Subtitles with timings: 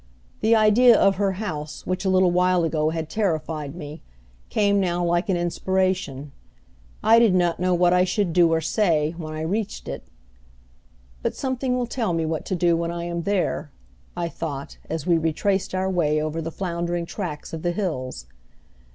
[0.39, 4.01] The idea of her house which a little while ago had terrified me,
[4.49, 6.31] came now like an inspiration.
[7.03, 10.01] I did not know what I should do or say when I reached it,
[11.21, 13.69] "But something will tell me what to do when I am there,"
[14.17, 18.25] I thought, as we retraced our way over the floundering track of the hills.